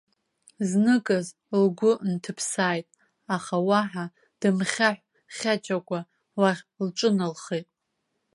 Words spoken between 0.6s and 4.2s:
Зныказ лгәы нҭыԥсааит, аха уаҳа